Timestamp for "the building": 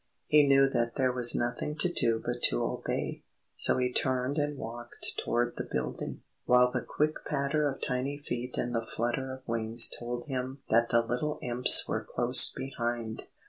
5.57-6.23